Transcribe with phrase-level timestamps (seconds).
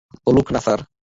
[0.25, 0.79] বলুক, স্যার।